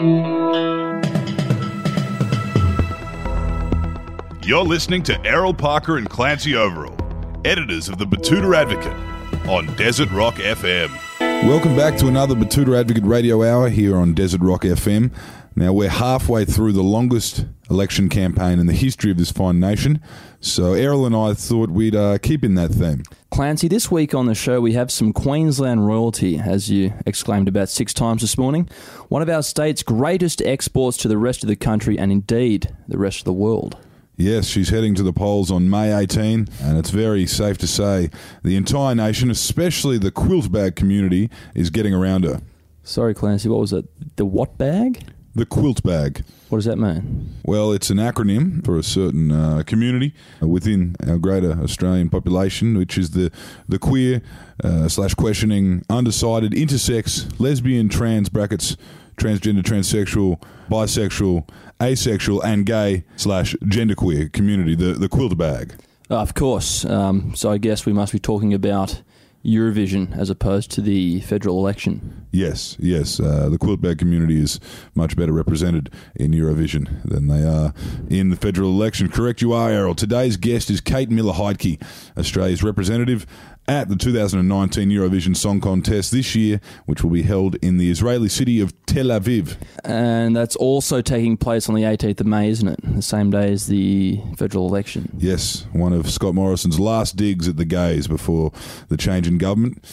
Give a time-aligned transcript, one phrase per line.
[0.00, 1.02] You're
[4.62, 6.94] listening to Errol Parker and Clancy Overall,
[7.44, 8.96] editors of the Betoota Advocate,
[9.48, 10.90] on Desert Rock FM.
[11.48, 15.12] Welcome back to another Betoota Advocate Radio Hour here on Desert Rock FM.
[15.58, 20.00] Now, we're halfway through the longest election campaign in the history of this fine nation,
[20.38, 23.02] so Errol and I thought we'd uh, keep in that theme.
[23.32, 27.68] Clancy, this week on the show we have some Queensland royalty, as you exclaimed about
[27.68, 28.68] six times this morning.
[29.08, 32.96] One of our state's greatest exports to the rest of the country and indeed the
[32.96, 33.76] rest of the world.
[34.16, 38.10] Yes, she's heading to the polls on May 18, and it's very safe to say
[38.44, 42.42] the entire nation, especially the quilt bag community, is getting around her.
[42.84, 43.86] Sorry, Clancy, what was it?
[44.16, 45.04] The what bag?
[45.38, 46.24] The quilt bag.
[46.48, 47.32] What does that mean?
[47.44, 52.98] Well, it's an acronym for a certain uh, community within our greater Australian population, which
[52.98, 53.30] is the
[53.68, 54.20] the queer
[54.64, 58.76] uh, slash questioning, undecided, intersex, lesbian, trans brackets,
[59.16, 61.48] transgender, transsexual, bisexual,
[61.80, 64.74] asexual, and gay slash genderqueer community.
[64.74, 65.74] The the quilt bag.
[66.10, 66.84] Uh, of course.
[66.84, 69.02] Um, so I guess we must be talking about
[69.48, 72.26] Eurovision as opposed to the federal election.
[72.30, 73.18] Yes, yes.
[73.18, 74.60] Uh, the quilt bag community is
[74.94, 77.72] much better represented in Eurovision than they are
[78.10, 79.08] in the federal election.
[79.08, 79.94] Correct you are, Errol.
[79.94, 81.82] Today's guest is Kate Miller Heidke,
[82.18, 83.26] Australia's representative
[83.68, 88.28] at the 2019 Eurovision Song Contest this year, which will be held in the Israeli
[88.28, 89.56] city of Tel Aviv.
[89.84, 92.80] And that's also taking place on the 18th of May, isn't it?
[92.82, 95.10] The same day as the federal election.
[95.18, 98.52] Yes, one of Scott Morrison's last digs at the gays before
[98.88, 99.84] the change in government.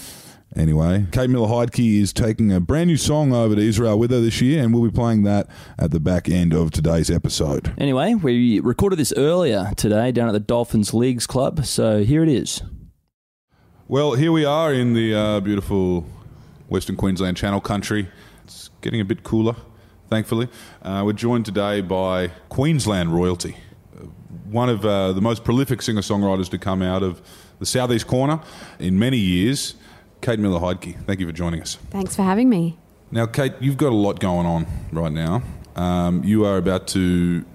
[0.55, 4.21] Anyway, Kate Miller Heidke is taking a brand new song over to Israel with her
[4.21, 7.73] this year, and we'll be playing that at the back end of today's episode.
[7.77, 12.29] Anyway, we recorded this earlier today down at the Dolphins Leagues Club, so here it
[12.29, 12.61] is.
[13.87, 16.09] Well, here we are in the uh, beautiful
[16.69, 18.07] Western Queensland Channel Country.
[18.43, 19.55] It's getting a bit cooler,
[20.09, 20.49] thankfully.
[20.81, 23.57] Uh, we're joined today by Queensland royalty,
[23.95, 24.05] uh,
[24.49, 27.21] one of uh, the most prolific singer songwriters to come out of
[27.59, 28.39] the southeast corner
[28.79, 29.75] in many years.
[30.19, 31.75] Kate Miller Heidke, thank you for joining us.
[31.91, 32.79] Thanks for having me.
[33.11, 35.43] Now, Kate, you've got a lot going on right now.
[35.75, 37.45] Um, you are about to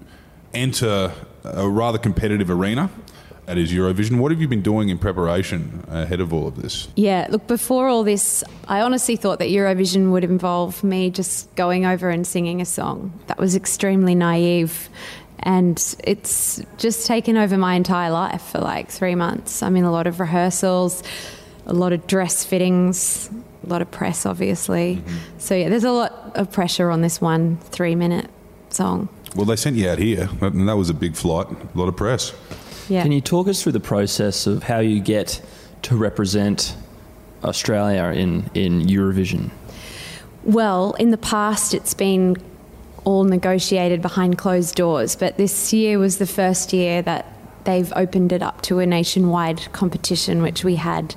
[0.53, 1.11] enter
[1.43, 2.89] a rather competitive arena.
[3.47, 4.19] That is Eurovision.
[4.19, 6.87] What have you been doing in preparation ahead of all of this?
[6.95, 11.85] Yeah, look, before all this, I honestly thought that Eurovision would involve me just going
[11.85, 13.19] over and singing a song.
[13.27, 14.89] That was extremely naive.
[15.39, 19.63] And it's just taken over my entire life for like three months.
[19.63, 21.01] I'm in a lot of rehearsals,
[21.65, 23.29] a lot of dress fittings,
[23.65, 24.97] a lot of press, obviously.
[24.97, 25.39] Mm-hmm.
[25.39, 28.29] So, yeah, there's a lot of pressure on this one three minute
[28.69, 29.09] song.
[29.35, 31.95] Well, they sent you out here, and that was a big flight, a lot of
[31.95, 32.33] press.
[32.89, 33.03] Yeah.
[33.03, 35.41] Can you talk us through the process of how you get
[35.83, 36.75] to represent
[37.43, 39.51] Australia in, in Eurovision?
[40.43, 42.37] Well, in the past, it's been
[43.03, 47.25] all negotiated behind closed doors, but this year was the first year that
[47.63, 51.15] they've opened it up to a nationwide competition, which we had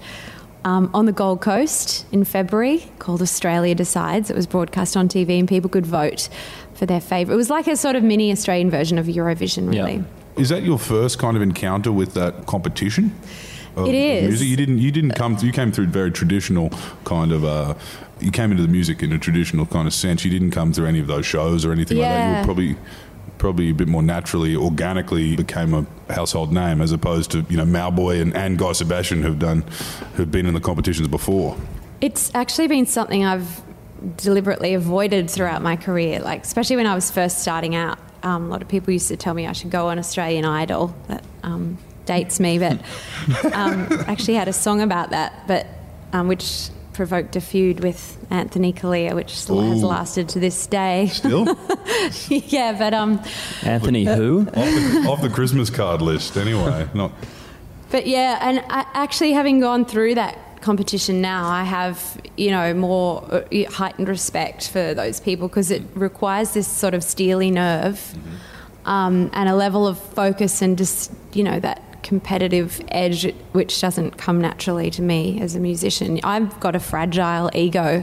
[0.65, 4.31] um, on the Gold Coast in February called Australia Decides.
[4.31, 6.29] It was broadcast on TV and people could vote
[6.75, 7.35] for their favourite.
[7.35, 9.97] It was like a sort of mini Australian version of Eurovision, really.
[9.97, 10.03] Yeah.
[10.37, 13.17] Is that your first kind of encounter with that competition?
[13.77, 14.29] of It is.
[14.29, 14.49] Music?
[14.49, 14.79] You didn't.
[14.79, 15.37] You didn't come.
[15.41, 16.71] You came through very traditional
[17.05, 17.45] kind of.
[17.45, 17.75] Uh,
[18.21, 20.25] you came into the music in a traditional kind of sense.
[20.25, 22.31] You didn't come through any of those shows or anything like that.
[22.31, 22.77] You were probably
[23.39, 27.65] probably a bit more naturally, organically became a household name as opposed to you know
[27.65, 29.63] Mauboy and, and Guy Sebastian who've done
[30.15, 31.57] who've been in the competitions before.
[32.01, 33.63] It's actually been something I've
[34.17, 37.99] deliberately avoided throughout my career, like especially when I was first starting out.
[38.25, 40.95] Um, a lot of people used to tell me I should go on Australian Idol.
[41.09, 42.73] That um, dates me, but
[43.53, 45.67] um, I actually had a song about that, but
[46.13, 51.09] um, which provoked a feud with Anthony Callea, which still has lasted to this day.
[51.09, 51.45] Still
[52.29, 53.21] yeah, but um,
[53.63, 54.43] Anthony, who?
[54.43, 56.89] off, the, off the Christmas card list, anyway.
[56.95, 57.13] Not
[57.91, 62.73] But yeah, and I, actually having gone through that competition now, I have you know
[62.73, 68.01] more uh, heightened respect for those people because it requires this sort of steely nerve
[68.87, 74.17] um, and a level of focus and just you know that competitive edge which doesn't
[74.19, 76.19] come naturally to me as a musician.
[76.25, 78.03] I've got a fragile ego.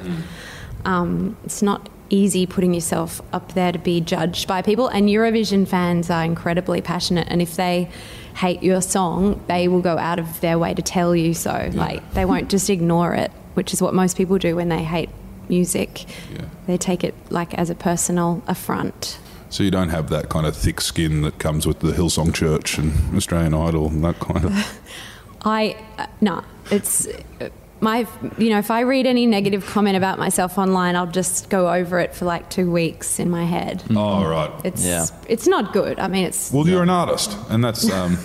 [0.85, 4.87] Um, it's not easy putting yourself up there to be judged by people.
[4.87, 7.89] And Eurovision fans are incredibly passionate, and if they
[8.35, 11.69] hate your song, they will go out of their way to tell you so.
[11.73, 15.09] Like they won't just ignore it, which is what most people do when they hate
[15.49, 16.05] music.
[16.31, 16.45] Yeah.
[16.67, 19.19] They take it like as a personal affront.
[19.49, 22.77] So you don't have that kind of thick skin that comes with the Hillsong Church
[22.77, 24.81] and Australian Idol and that kind of.
[25.43, 27.49] I uh, no, it's uh,
[27.81, 28.07] my,
[28.37, 31.99] you know, if I read any negative comment about myself online, I'll just go over
[31.99, 33.83] it for like two weeks in my head.
[33.89, 34.51] Oh, right.
[34.63, 35.05] It's Yeah.
[35.27, 35.99] it's not good.
[35.99, 38.17] I mean, it's Well, you're an artist, and that's um,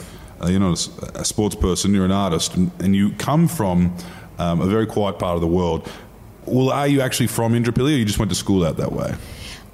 [0.43, 1.95] uh, you're not a s- a, sports person.
[1.95, 3.97] You're an artist, and, and you come from
[4.39, 5.91] um, a very quiet part of the world.
[6.45, 9.15] Well, are you actually from Indooroopilly, or you just went to school out that way?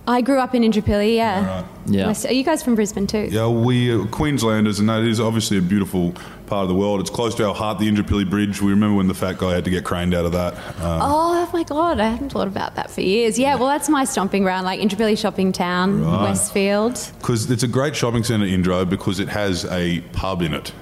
[0.07, 1.15] I grew up in Indooroopilly.
[1.15, 1.47] Yeah.
[1.47, 1.65] Right.
[1.87, 2.07] Yeah.
[2.09, 3.29] West- are you guys from Brisbane too?
[3.31, 6.13] Yeah, we uh, Queenslanders, and that is obviously a beautiful
[6.47, 7.01] part of the world.
[7.01, 8.61] It's close to our heart, the Indooroopilly Bridge.
[8.61, 10.55] We remember when the fat guy had to get craned out of that.
[10.83, 13.39] Um, Oh my god, I hadn't thought about that for years.
[13.39, 16.23] Yeah, well, that's my stomping ground, like Indooroopilly Shopping Town, Right.
[16.31, 20.73] Westfield, because it's a great shopping centre, Indro, because it has a pub in it.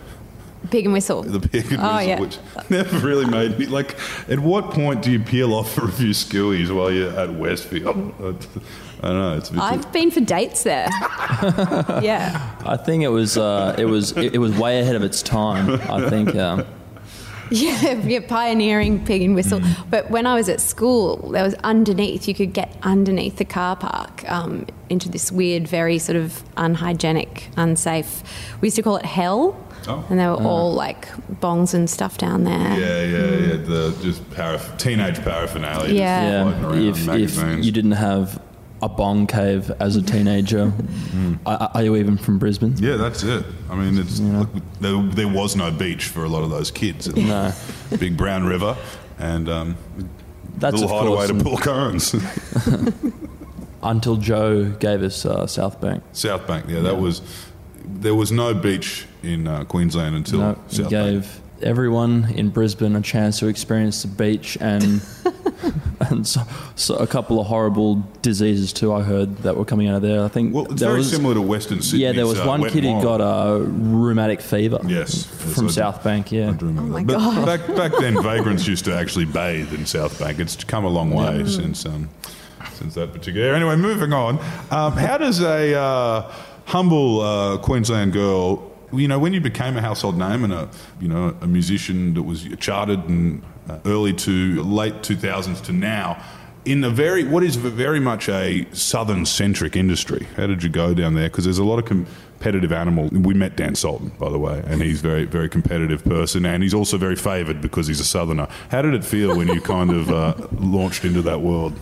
[0.70, 1.22] Pig and Whistle.
[1.24, 2.20] The pig and Oh, whistle, yeah.
[2.20, 2.38] which
[2.70, 3.96] never really made me like.
[4.30, 8.14] At what point do you peel off for a few skewies while you're at Westfield?
[9.02, 9.36] I don't know.
[9.36, 10.88] It's a I've been for dates there.
[12.02, 12.56] yeah.
[12.66, 15.80] I think it was uh, it was it, it was way ahead of its time.
[15.90, 16.34] I think.
[16.36, 16.66] Um,
[17.52, 19.58] Yeah, yeah, pioneering pig and whistle.
[19.58, 19.90] Mm.
[19.90, 23.74] But when I was at school, there was underneath, you could get underneath the car
[23.74, 28.22] park um, into this weird, very sort of unhygienic, unsafe.
[28.60, 29.56] We used to call it hell.
[29.88, 30.06] Oh.
[30.10, 31.08] And they were all like
[31.40, 32.78] bongs and stuff down there.
[32.78, 33.56] Yeah, yeah, yeah.
[33.56, 35.88] The just paraph- teenage paraphernalia.
[35.88, 36.42] just Yeah.
[36.42, 38.40] around yeah, in if, if you didn't have
[38.82, 40.72] a bong cave as a teenager,
[41.46, 42.74] are, are you even from Brisbane?
[42.78, 43.44] yeah, that's it.
[43.68, 44.48] I mean, it's look,
[44.80, 47.14] there, there was no beach for a lot of those kids.
[47.14, 47.52] No.
[47.98, 48.76] Big Brown River
[49.18, 49.76] and um,
[50.58, 52.14] That's little of hideaway to pull cones.
[53.82, 56.02] until Joe gave us uh, South Bank.
[56.12, 57.22] South Bank, yeah, that was.
[57.84, 60.90] There was no beach in uh, Queensland until No, he South Bank.
[60.90, 65.02] gave everyone in Brisbane a chance to experience the beach and
[66.08, 66.40] and so,
[66.76, 68.92] so a couple of horrible diseases too.
[68.92, 70.24] I heard that were coming out of there.
[70.24, 72.04] I think Well, it's there very was similar to Western Sydney.
[72.04, 74.78] yeah, there was one kid who got a rheumatic fever.
[74.86, 76.32] Yes, from yes, I- South Bank.
[76.32, 77.06] Yeah, I do remember Oh my that.
[77.06, 77.46] But God.
[77.76, 80.38] back back then, vagrants used to actually bathe in South Bank.
[80.38, 82.08] It's come a long way since um,
[82.74, 83.46] since that particular.
[83.48, 83.56] area.
[83.56, 84.38] Anyway, moving on.
[84.70, 86.32] Um, how does a uh,
[86.66, 90.68] humble uh, Queensland girl, you know, when you became a household name and a
[91.00, 95.72] you know a musician that was charted in uh, early to late two thousands to
[95.72, 96.22] now.
[96.66, 100.26] In a very, what is very much a southern centric industry.
[100.36, 101.28] How did you go down there?
[101.30, 103.08] Because there's a lot of competitive animal.
[103.08, 106.74] We met Dan Sultan, by the way, and he's very, very competitive person, and he's
[106.74, 108.46] also very favoured because he's a southerner.
[108.70, 111.72] How did it feel when you kind of uh, launched into that world?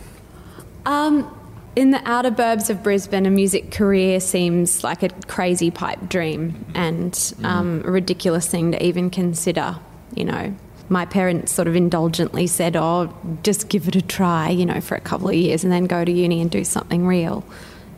[0.87, 1.38] Um,
[1.78, 6.66] in the outer burbs of Brisbane, a music career seems like a crazy pipe dream
[6.75, 9.76] and um, a ridiculous thing to even consider.
[10.12, 10.56] You know,
[10.88, 13.14] my parents sort of indulgently said, "Oh,
[13.44, 16.04] just give it a try," you know, for a couple of years, and then go
[16.04, 17.44] to uni and do something real.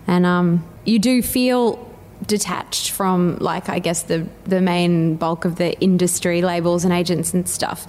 [0.06, 1.78] And um, you do feel
[2.26, 7.32] detached from, like, I guess the the main bulk of the industry labels and agents
[7.32, 7.86] and stuff.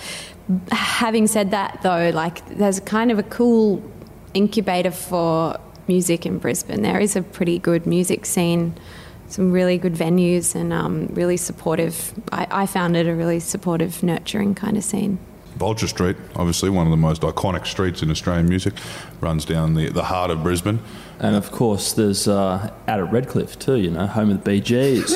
[0.72, 3.84] Having said that, though, like, there's kind of a cool
[4.34, 5.60] incubator for
[5.92, 6.82] music in Brisbane.
[6.82, 8.74] There is a pretty good music scene,
[9.28, 12.14] some really good venues, and um, really supportive.
[12.32, 15.20] I, I found it a really supportive, nurturing kind of scene.
[15.58, 18.74] Vulture Street, obviously one of the most iconic streets in Australian music,
[19.20, 20.80] runs down the, the heart of Brisbane.
[21.20, 23.76] and of course there's uh, out at Redcliffe too.
[23.76, 25.12] You know, home of the Bee Gees.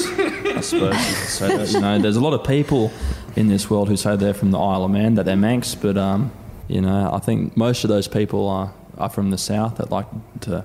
[0.60, 1.72] I suppose you could say that.
[1.72, 2.92] You know, there's a lot of people
[3.36, 5.98] in this world who say they're from the Isle of Man, that they're Manx, but
[5.98, 6.31] um,
[6.68, 10.07] you know, I think most of those people are are from the south that like
[10.42, 10.63] to,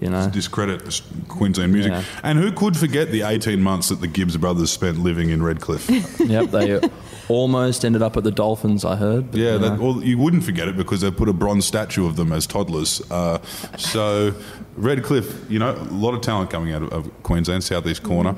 [0.00, 1.92] you know, discredit Queensland music.
[1.92, 2.04] Yeah.
[2.22, 5.88] And who could forget the 18 months that the Gibbs brothers spent living in Redcliffe?
[6.20, 6.80] yep, they
[7.28, 8.84] almost ended up at the Dolphins.
[8.84, 9.30] I heard.
[9.30, 12.06] but, yeah, you that, well, you wouldn't forget it because they put a bronze statue
[12.06, 13.02] of them as toddlers.
[13.10, 13.38] Uh,
[13.76, 14.34] so,
[14.76, 18.34] Redcliffe, you know, a lot of talent coming out of, of Queensland, southeast corner.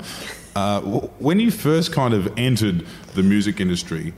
[0.55, 4.13] Uh, when you first kind of entered the music industry,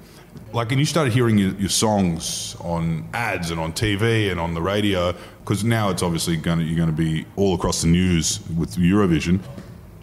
[0.53, 4.53] like, and you started hearing your, your songs on ads and on TV and on
[4.53, 7.87] the radio, because now it's obviously going to, you're going to be all across the
[7.87, 9.39] news with Eurovision.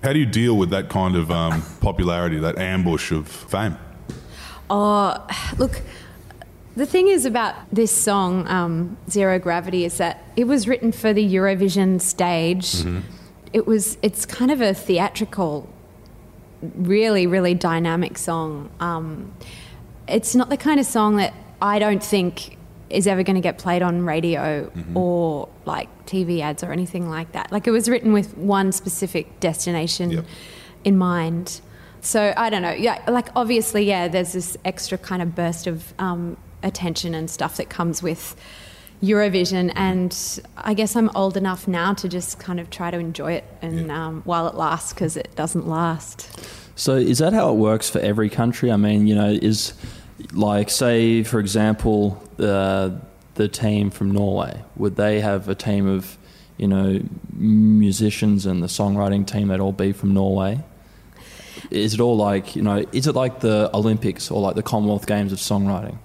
[0.03, 3.77] How do you deal with that kind of um, popularity, that ambush of fame?
[4.69, 5.27] Oh,
[5.59, 5.83] look,
[6.77, 11.13] the thing is about this song, um, Zero Gravity, is that it was written for
[11.13, 12.85] the Eurovision stage.
[13.53, 15.69] It was, it's kind of a theatrical,
[16.63, 18.71] really, really dynamic song.
[18.81, 19.33] Um,
[20.11, 22.57] it's not the kind of song that I don't think
[22.89, 27.33] is ever going to get played on radio or like TV ads or anything like
[27.33, 27.53] that.
[27.53, 30.25] Like it was written with one specific destination Yep.
[30.85, 31.61] in mind.
[32.01, 32.73] So I don't know.
[32.73, 34.09] Yeah, like obviously, yeah.
[34.09, 38.35] There's this extra kind of burst of um, attention and stuff that comes with
[39.03, 43.33] Eurovision, and I guess I'm old enough now to just kind of try to enjoy
[43.35, 46.29] it and um, while it lasts because it doesn't last.
[46.75, 48.71] So is that how it works for every country?
[48.73, 49.75] I mean, you know, is
[50.33, 52.91] Like, say, for example, uh,
[53.35, 56.19] the team from Norway, would they have a team of,
[56.57, 57.01] you know,
[57.33, 60.61] musicians and the songwriting team that all be from Norway?
[61.71, 65.07] Is it all like, you know, is it like the Olympics or like the Commonwealth
[65.07, 65.99] Games of songwriting?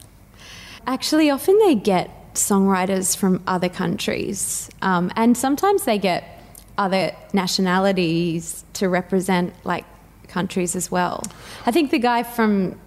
[0.87, 6.41] Actually, often they get songwriters from other countries, um, and sometimes they get
[6.77, 9.85] other nationalities to represent like
[10.27, 11.23] countries as well.
[11.65, 12.77] I think the guy from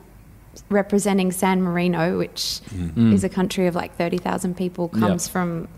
[0.68, 3.12] representing San Marino, which Mm.
[3.12, 5.32] is a country of like 30,000 people, comes Yeah.
[5.32, 5.68] from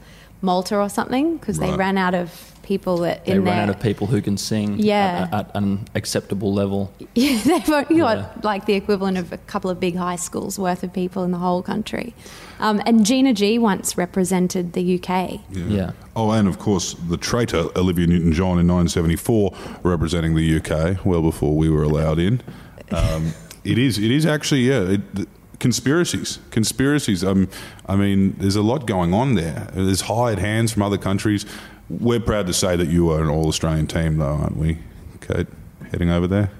[0.42, 3.62] Malta or something because they ran out of people that They in ran there.
[3.64, 5.28] out of people who can sing Yeah.
[5.32, 6.92] at, at an acceptable level.
[7.14, 8.26] Yeah, they've only got Yeah.
[8.42, 11.38] like the equivalent of a couple of big high schools worth of people in the
[11.38, 12.14] whole country.
[12.60, 15.40] Um, and Gina G once represented the UK.
[15.52, 15.90] Yeah.
[16.16, 21.22] Oh, and of course, the traitor Olivia Newton John in 1974, representing the UK, well
[21.22, 22.40] before we were allowed in.
[22.92, 23.32] Um,
[23.64, 23.98] it is.
[23.98, 24.62] It is actually.
[24.62, 24.82] Yeah.
[24.82, 25.26] It, the,
[25.60, 26.40] conspiracies.
[26.50, 27.22] Conspiracies.
[27.22, 27.48] Um,
[27.86, 29.68] I mean, there's a lot going on there.
[29.72, 31.46] There's hired hands from other countries.
[31.88, 34.78] We're proud to say that you are an all Australian team, though, aren't we,
[35.20, 35.46] Kate?
[35.92, 36.50] Heading over there.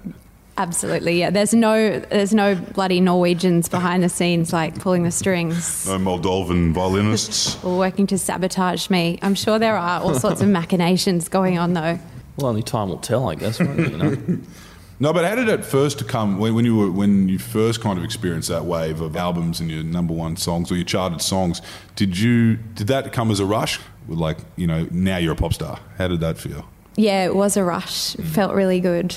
[0.57, 1.31] Absolutely, yeah.
[1.31, 6.73] There's no, there's no bloody Norwegians behind the scenes like pulling the strings No Moldovan
[6.75, 7.63] violinists.
[7.65, 9.19] or working to sabotage me.
[9.23, 11.99] I'm sure there are all sorts of machinations going on though.
[12.37, 13.59] Well, only time will tell, I guess.
[13.59, 14.39] Won't it, you know?
[15.03, 17.99] No, but how did it first come when, when you were when you first kind
[17.99, 21.63] of experienced that wave of albums and your number one songs or your charted songs?
[21.97, 23.81] Did you did that come as a rush?
[24.09, 25.81] Like you know now you're a pop star.
[25.97, 26.69] How did that feel?
[26.97, 28.15] Yeah, it was a rush.
[28.17, 28.29] It mm.
[28.29, 29.17] felt really good.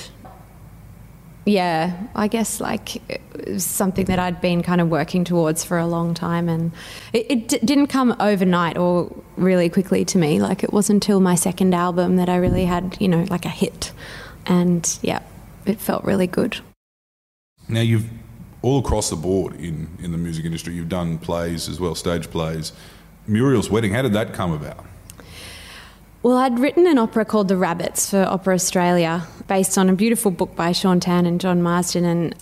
[1.46, 5.78] Yeah, I guess like it was something that I'd been kind of working towards for
[5.78, 6.72] a long time, and
[7.12, 10.40] it, it d- didn't come overnight or really quickly to me.
[10.40, 13.50] Like it wasn't until my second album that I really had, you know, like a
[13.50, 13.92] hit,
[14.46, 15.20] and yeah,
[15.66, 16.58] it felt really good.
[17.68, 18.10] Now you've
[18.62, 20.74] all across the board in in the music industry.
[20.74, 22.74] You've done plays as well, stage plays.
[23.28, 23.94] Muriel's Wedding.
[23.94, 24.86] How did that come about?
[26.24, 30.32] Well, I'd written an opera called The Rabbits for Opera Australia, based on a beautiful
[30.32, 32.06] book by Shaun Tan and John Marsden.
[32.06, 32.36] And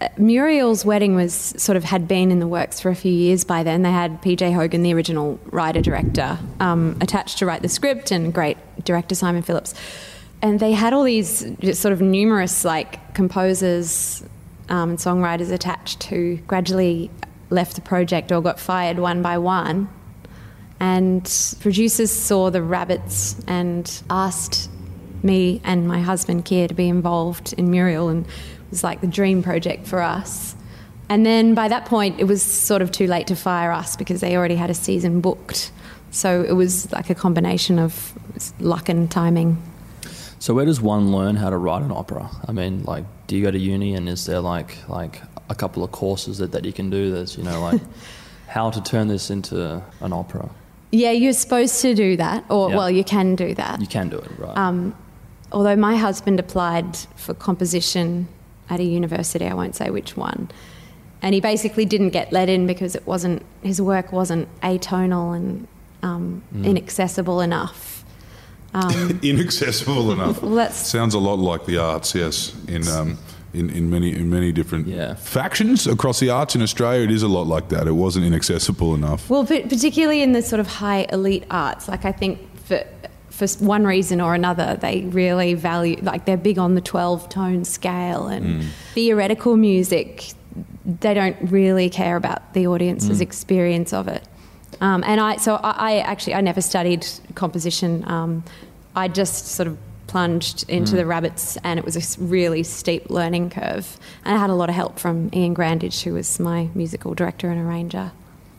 [0.00, 3.44] uh, Muriel's wedding was sort of had been in the works for a few years
[3.44, 3.82] by then.
[3.82, 8.32] They had PJ Hogan, the original writer director, um, attached to write the script, and
[8.32, 9.74] great director Simon Phillips.
[10.40, 11.46] And they had all these
[11.78, 14.22] sort of numerous like composers
[14.68, 17.10] um, and songwriters attached who gradually
[17.50, 19.88] left the project or got fired one by one
[20.80, 24.70] and producers saw the rabbits and asked
[25.22, 29.06] me and my husband Keir to be involved in Muriel and it was like the
[29.06, 30.54] dream project for us.
[31.08, 34.20] And then by that point it was sort of too late to fire us because
[34.20, 35.72] they already had a season booked.
[36.10, 38.12] So it was like a combination of
[38.60, 39.60] luck and timing.
[40.40, 42.30] So where does one learn how to write an opera?
[42.46, 45.82] I mean, like, do you go to uni and is there like like a couple
[45.82, 47.10] of courses that, that you can do?
[47.10, 47.80] That's you know like
[48.46, 50.48] how to turn this into an opera.
[50.90, 52.76] Yeah, you're supposed to do that or Yeah.
[52.76, 53.80] well you can do that.
[53.80, 54.56] You can do it, right?
[54.56, 54.94] Um,
[55.52, 58.28] although my husband applied for composition
[58.70, 60.50] at a university, I won't say which one,
[61.20, 65.66] and he basically didn't get let in because it wasn't his work wasn't atonal and
[66.02, 67.87] um, inaccessible enough.
[68.74, 70.42] Um, Inaccessible enough.
[70.42, 72.54] well, that's Sounds a lot like the arts, yes.
[72.68, 73.18] In um,
[73.54, 75.14] in, in many in many different Yeah.
[75.14, 77.86] factions across the arts in Australia, it is a lot like that.
[77.86, 79.28] It wasn't inaccessible enough.
[79.30, 81.88] well, but particularly in the sort of high elite arts.
[81.88, 82.84] Like I think for
[83.30, 87.64] for one reason or another, they really value like they're big on the twelve tone
[87.64, 90.32] scale and theoretical music.
[90.84, 94.24] They don't really care about the audience's experience of it.
[94.80, 98.04] Um, and I, so I, I actually, I never studied composition.
[98.08, 98.44] Um,
[98.94, 103.50] I just sort of plunged into the rabbits, and it was a really steep learning
[103.50, 103.98] curve.
[104.24, 107.50] And I had a lot of help from Iain Grandage, who was my musical director
[107.50, 108.12] and arranger.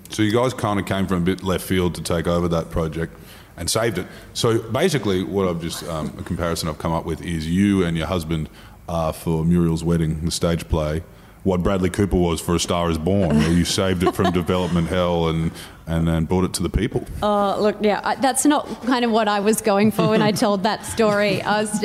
[0.09, 2.69] So you guys kind of came from a bit left field to take over that
[2.71, 3.15] project
[3.57, 4.07] and saved it.
[4.33, 7.97] So basically, what I've just um, a comparison I've come up with is you and
[7.97, 8.49] your husband
[8.87, 11.03] are for Muriel's wedding, the stage play.
[11.43, 14.87] What Bradley Cooper was for A Star Is Born, where you saved it from development
[14.87, 15.51] hell and
[15.87, 17.03] and then brought it to the people.
[17.23, 20.31] Oh, look, yeah, I, that's not kind of what I was going for when I
[20.45, 21.41] told that story.
[21.41, 21.83] I was,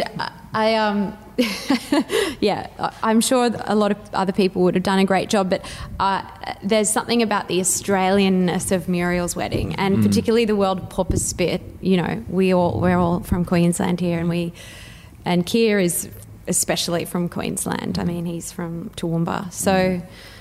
[0.53, 1.17] I, um,
[2.41, 5.49] yeah, I- I'm sure a lot of other people would have done a great job,
[5.49, 5.65] but
[5.99, 6.23] uh,
[6.63, 11.63] there's something about the Australianness of Muriel's wedding, and particularly the world of Porpoise Spit.
[11.81, 14.53] You know, we all we're all from Queensland here, and we,
[15.25, 16.11] and Keir is
[16.47, 17.99] especially from Queensland.
[17.99, 20.01] I mean, he's from Toowoomba, so.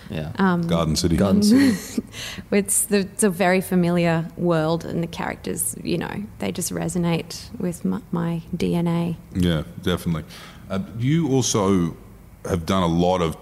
[0.09, 0.31] yeah.
[0.37, 1.15] Um, Garden City.
[1.17, 2.03] Garden City.
[2.51, 7.49] it's, the, it's a very familiar world, and the characters, you know, they just resonate
[7.59, 9.17] with my, my DNA.
[9.33, 10.25] Yeah, definitely.
[10.69, 11.95] Uh, you also
[12.45, 13.37] have done a lot of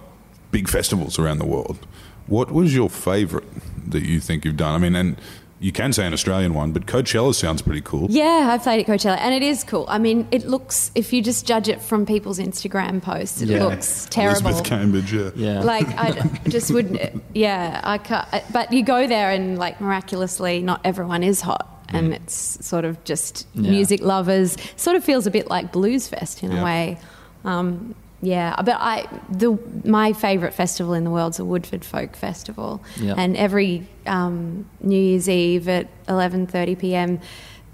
[0.52, 1.88] big festivals around the world.
[2.28, 3.48] What was your favourite
[3.90, 4.74] that you think you've done?
[4.76, 5.18] I mean, and
[5.62, 8.08] you can say an Australian one, but Coachella sounds pretty cool.
[8.10, 9.86] Yeah, I've played at Coachella, and it is cool.
[9.88, 13.66] I mean, it looks if you just judge it from people's Instagram posts, it Yeah.
[13.66, 14.42] looks terrible.
[14.50, 15.30] Elizabeth Cambridge, yeah.
[15.36, 15.60] Yeah.
[15.62, 16.12] Like I
[16.50, 17.24] just wouldn't.
[17.34, 18.28] Yeah, I can't.
[18.52, 21.68] But you go there, and like miraculously, not everyone is hot.
[21.94, 23.70] And it's sort of just Yeah.
[23.70, 24.56] music lovers.
[24.78, 26.62] Sort of feels a bit like Blues Fest in Yeah.
[26.62, 26.98] a way.
[27.44, 32.82] Um, yeah, but I the my favourite festival in the world's a Woodford Folk Festival,
[32.98, 33.16] Yeah.
[33.18, 37.20] and every um, New Year's Eve at eleven thirty p.m.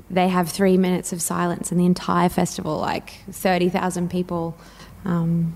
[0.10, 4.56] they have three minutes of silence, and the entire festival, like thirty thousand people,
[5.06, 5.56] um,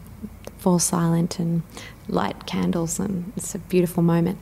[0.58, 1.64] fall silent and
[2.08, 4.38] light candles, and it's a beautiful moment.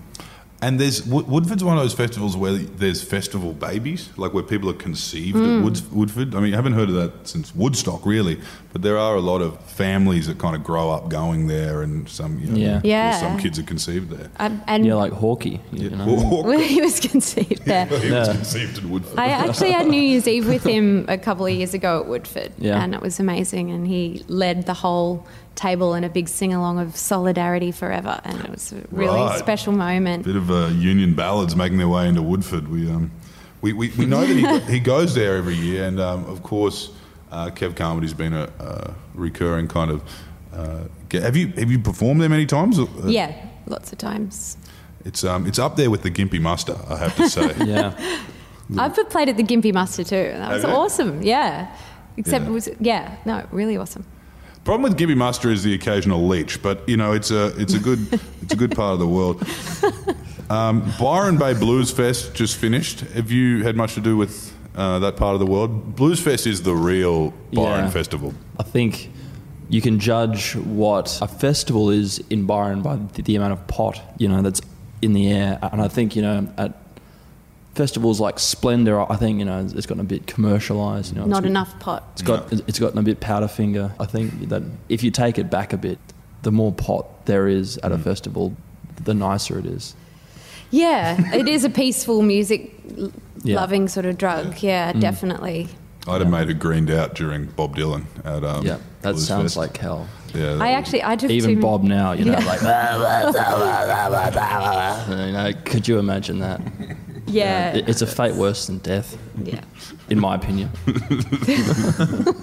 [0.61, 4.73] And there's Woodford's one of those festivals where there's festival babies, like where people are
[4.73, 5.59] conceived Mm.
[5.59, 6.35] at Woods, Woodford.
[6.35, 8.39] I mean, I haven't heard of that since Woodstock, really,
[8.73, 12.09] but there are a lot of families that kind of grow up going there, and
[12.09, 12.81] some, you know, Yeah.
[12.83, 13.19] Yeah.
[13.21, 14.29] some kids are conceived there.
[14.37, 15.59] Um, and Yeah, like Hawkie.
[15.71, 16.41] You know?
[16.43, 17.85] well, he was conceived there.
[18.05, 18.33] he was Yeah.
[18.33, 19.17] conceived in Woodford.
[19.17, 22.51] I actually had New Year's Eve with him a couple of years ago at Woodford,
[22.57, 22.83] Yeah.
[22.83, 23.71] and it was amazing.
[23.71, 25.25] And he led the whole
[25.55, 29.39] table and a big sing along of Solidarity Forever, and it was a really Right.
[29.39, 30.25] special moment.
[30.25, 32.67] bit of uh, union ballads making their way into Woodford.
[32.69, 33.11] We um,
[33.61, 36.91] we, we, we know that he, he goes there every year, and um, of course,
[37.31, 40.01] uh, Kev Carmody's been a, a recurring kind of.
[40.53, 42.79] Uh, have you have you performed there many times?
[42.79, 43.33] Uh, Yeah,
[43.67, 44.57] lots of times.
[45.05, 47.53] it's um, it's up there with the Gympie Muster, I have to say.
[47.65, 47.93] Yeah.
[48.77, 51.23] I've played at the Gympie Muster too, that was awesome.
[51.23, 51.75] Yeah,
[52.17, 52.49] except Yeah.
[52.49, 54.05] it was yeah, no, really awesome.
[54.69, 57.79] Problem with Gympie Muster is the occasional leech, but you know it's a it's a
[57.79, 57.97] good
[58.43, 59.43] it's a good part of the world.
[60.47, 62.99] Um, Byron Bay Blues Fest just finished.
[62.99, 65.95] Have you had much to do with uh, that part of the world?
[65.95, 67.89] Blues Fest is the real Byron Yeah.
[67.89, 68.35] festival.
[68.59, 69.09] I think
[69.69, 73.99] you can judge what a festival is in Byron by the, the amount of pot,
[74.19, 74.61] you know, that's
[75.01, 75.57] in the air.
[75.63, 76.88] And I think, you know, at
[77.79, 81.13] festivals like Splendour, I think, you know, it's gotten a bit commercialised.
[81.13, 82.03] You know, Not it's, enough pot.
[82.13, 83.93] It's got it's gotten a bit Powderfinger.
[83.97, 85.97] I think that if you take it back a bit,
[86.41, 88.03] the more pot there is at a Mm.
[88.03, 88.53] festival,
[89.05, 89.95] the nicer it is.
[90.71, 92.61] Yeah, it is a peaceful music
[93.43, 93.55] Yeah.
[93.61, 94.61] loving sort of drug.
[94.61, 94.99] Yeah, Mm.
[94.99, 95.69] definitely.
[96.05, 99.53] I'd have made it greened out during Bob Dylan at um, yeah, that Blues sounds
[99.55, 99.57] Fest.
[99.57, 100.07] like hell.
[100.35, 100.57] yeah.
[100.59, 102.45] I actually I took Even two, Bob now, you know, Yeah.
[102.51, 102.61] like,
[105.09, 106.59] you know, could you imagine that?
[107.29, 109.61] Yeah, It- It's a fate worse than death, yeah.
[110.09, 110.69] in my opinion.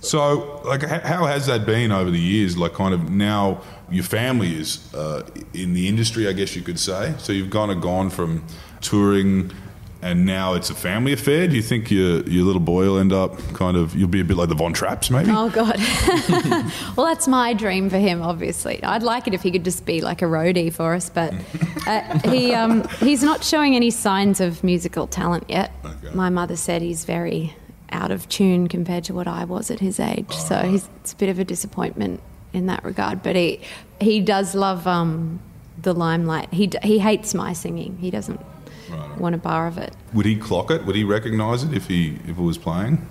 [0.00, 2.56] So, like, how has that been over the years?
[2.56, 5.22] Like, kind of now your family is uh,
[5.52, 7.14] in the industry, I guess you could say.
[7.18, 8.44] So you've kind of gone from
[8.80, 9.50] touring,
[10.06, 11.48] and now it's a family affair.
[11.48, 13.96] Do you think your your little boy will end up kind of?
[13.96, 15.30] You'll be a bit like the Von Trapps, maybe.
[15.32, 15.76] Oh God.
[16.96, 18.22] well, that's my dream for him.
[18.22, 21.34] Obviously, I'd like it if he could just be like a roadie for us, but
[21.88, 25.72] uh, he um, he's not showing any signs of musical talent yet.
[25.84, 26.14] Okay.
[26.14, 27.56] My mother said he's very
[27.90, 31.16] out of tune compared to what I was at his age, so he's, it's a
[31.16, 32.20] bit of a disappointment
[32.52, 33.24] in that regard.
[33.24, 33.60] But he
[34.00, 35.40] he does love um,
[35.82, 36.52] the limelight.
[36.54, 37.98] He he hates my singing.
[37.98, 38.40] He doesn't
[38.90, 39.18] Right.
[39.18, 39.94] want a bar of it.
[40.14, 40.84] Would he clock it?
[40.84, 43.06] Would he recognise it if he if it was playing?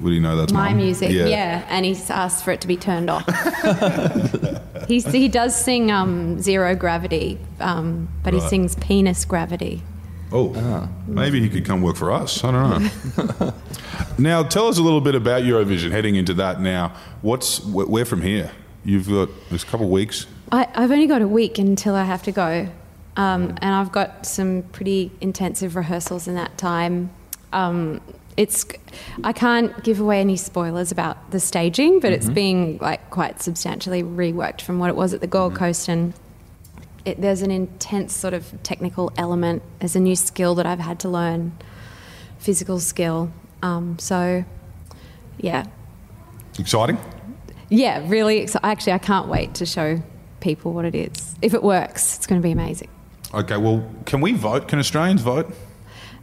[0.00, 0.78] Would he know that's My Mum?
[0.78, 1.64] music, yeah.
[1.68, 3.24] and he's asked for it to be turned off.
[4.88, 9.82] he, he does sing um, Zero Gravity, um, but he sings Penis Gravity.
[10.32, 12.42] Oh, maybe he could come work for us.
[12.44, 13.54] I don't know.
[14.18, 15.92] now, tell us a little bit about Eurovision.
[15.92, 18.50] Heading into that now, what's wh- where from here?
[18.84, 20.26] You've got there's a couple of weeks.
[20.52, 22.68] I, I've only got a week until I have to go,
[23.16, 27.10] um, and I've got some pretty intensive rehearsals in that time.
[27.52, 28.00] Um,
[28.36, 28.66] it's
[29.24, 34.02] I can't give away any spoilers about the staging, but it's being like quite substantially
[34.02, 36.12] reworked from what it was at the Gold Coast, and
[37.06, 39.62] it, there's an intense sort of technical element.
[39.78, 41.52] There's a new skill that I've had to learn,
[42.38, 43.32] physical skill.
[43.62, 44.44] Um, so,
[45.38, 45.64] yeah,
[46.58, 46.98] Exciting.
[47.70, 48.44] yeah, really.
[48.44, 50.02] Exci- Actually, I can't wait to show
[50.40, 51.34] people what it is.
[51.40, 52.88] If it works, it's going to be amazing.
[53.34, 54.68] Okay, well, can we vote?
[54.68, 55.52] Can Australians vote?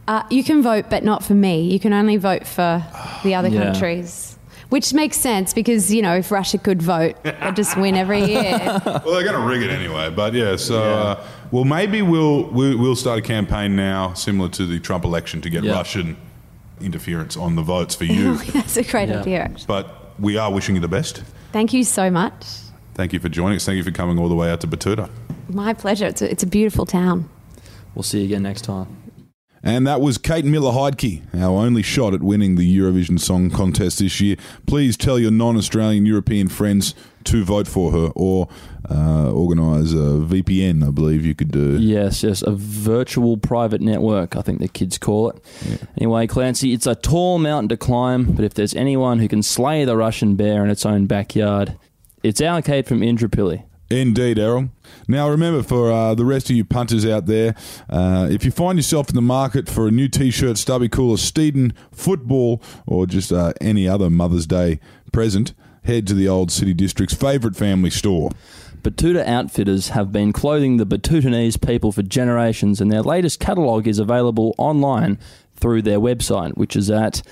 [0.08, 1.62] Uh, you can vote, but not for me.
[1.72, 2.82] You can only vote for
[3.22, 3.64] the other Yeah.
[3.64, 4.36] countries.
[4.70, 8.58] Which makes sense because, you know, if Russia could vote, they'd just win every year.
[8.84, 10.10] Well, they're going to rig it anyway.
[10.10, 14.66] But yeah, so Uh, well, maybe we'll, we'll we'll start a campaign now, similar to
[14.66, 15.74] the Trump election, to get Yeah.
[15.74, 16.16] Russian
[16.80, 18.36] interference on the votes for you.
[18.36, 19.20] That's a great Yeah.
[19.20, 19.64] idea, actually.
[19.68, 21.22] but we are wishing you the best.
[21.52, 22.44] Thank you so much.
[22.94, 23.66] Thank you for joining us.
[23.66, 25.10] Thank you for coming all the way out to Betoota.
[25.48, 26.06] My pleasure.
[26.06, 27.28] It's a, it's a beautiful town.
[27.94, 29.04] We'll see you again next time.
[29.66, 33.98] And that was Kate Miller Heidke, our only shot at winning the Eurovision Song Contest
[33.98, 34.36] this year.
[34.66, 38.46] Please tell your non Australian European friends to vote for her or
[38.90, 41.78] uh, organise a VPN, I believe you could do.
[41.78, 45.42] Yes, yes, a virtual private network, I think the kids call it.
[45.96, 49.86] Anyway, Clancy, it's a tall mountain to climb, but if there's anyone who can slay
[49.86, 51.78] the Russian bear in its own backyard,
[52.24, 53.64] it's our Kate from Indooroopilly.
[53.90, 54.70] Indeed, Errol.
[55.06, 57.54] Now, remember, for uh, the rest of you punters out there,
[57.90, 61.16] uh, if you find yourself in the market for a new t shirt, stubby cooler,
[61.16, 64.80] Steeden, football, or just uh, any other Mother's Day
[65.12, 65.52] present,
[65.84, 68.30] head to the Old City District's favourite family store.
[68.80, 73.98] Betoota Outfitters have been clothing the Betootanese people for generations, and their latest catalogue is
[73.98, 75.18] available online
[75.56, 77.22] through their website, which is at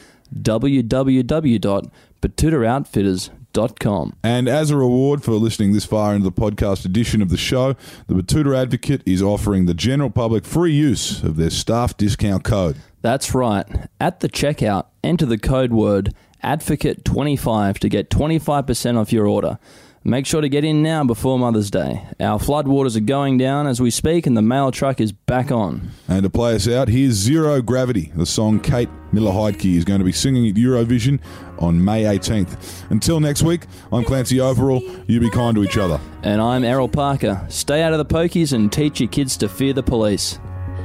[2.28, 4.16] www.betootaoutfitters.com.
[4.22, 7.74] And as a reward for listening this far into the podcast edition of the show,
[8.06, 12.76] the Betoota Advocate is offering the general public free use of their staff discount code.
[13.02, 13.66] That's right.
[14.00, 19.58] At the checkout, enter the code word advocate25 to get 25% off your order.
[20.04, 22.04] Make sure to get in now before Mother's Day.
[22.18, 25.92] Our floodwaters are going down as we speak, and the mail truck is back on.
[26.08, 30.00] And to play us out, here's Zero Gravity, the song Kate Miller Heidke is going
[30.00, 31.20] to be singing at Eurovision
[31.58, 32.90] on May 18th.
[32.90, 34.82] Until next week, I'm Clancy Overall.
[35.06, 36.00] You be kind to each other.
[36.24, 37.46] And I'm Errol Parker.
[37.48, 40.40] Stay out of the pokies and teach your kids to fear the police.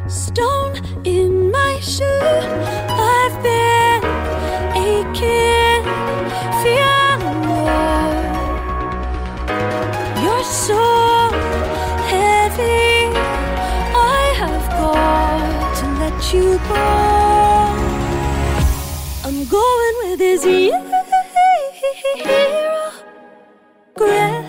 [0.08, 0.75] Stone
[1.06, 2.03] in my shoe.
[2.06, 4.03] I've been
[4.77, 5.84] aching,
[6.63, 6.96] feeling
[10.47, 10.75] so
[12.07, 13.12] heavy.
[13.95, 16.86] I have got to let you go.
[19.25, 20.79] I'm going with this hero.
[23.95, 24.47] Gravity.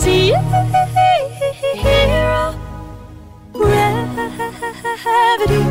[0.00, 0.40] Zero
[5.40, 5.62] gravity,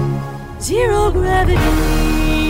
[0.59, 2.49] zero gravity.